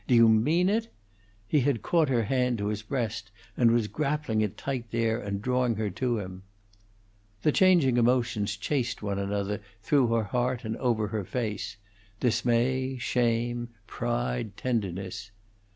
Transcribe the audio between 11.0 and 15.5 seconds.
her face: dismay, shame, pride, tenderness.